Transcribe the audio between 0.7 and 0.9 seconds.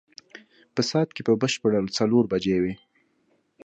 په